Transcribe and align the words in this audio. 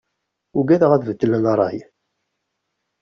Uggadeɣ 0.57 0.91
ad 0.93 1.05
beddlen 1.09 1.45
rray. 1.53 1.77